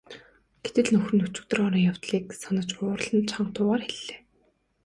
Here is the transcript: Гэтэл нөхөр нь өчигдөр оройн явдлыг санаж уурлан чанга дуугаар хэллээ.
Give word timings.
Гэтэл 0.63 0.87
нөхөр 0.93 1.13
нь 1.17 1.25
өчигдөр 1.27 1.59
оройн 1.65 1.87
явдлыг 1.91 2.25
санаж 2.41 2.69
уурлан 2.81 3.21
чанга 3.29 3.51
дуугаар 3.55 3.81
хэллээ. 3.87 4.17